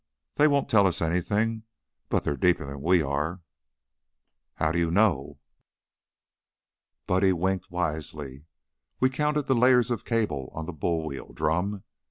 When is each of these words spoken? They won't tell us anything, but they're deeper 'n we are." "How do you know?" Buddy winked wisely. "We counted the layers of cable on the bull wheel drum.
They 0.33 0.47
won't 0.47 0.67
tell 0.67 0.87
us 0.87 0.99
anything, 0.99 1.61
but 2.09 2.23
they're 2.23 2.35
deeper 2.35 2.67
'n 2.73 2.81
we 2.81 3.03
are." 3.03 3.41
"How 4.55 4.71
do 4.71 4.79
you 4.79 4.89
know?" 4.89 5.37
Buddy 7.05 7.31
winked 7.33 7.69
wisely. 7.69 8.45
"We 8.99 9.11
counted 9.11 9.43
the 9.43 9.53
layers 9.53 9.91
of 9.91 10.03
cable 10.03 10.49
on 10.55 10.65
the 10.65 10.73
bull 10.73 11.05
wheel 11.05 11.33
drum. 11.33 11.83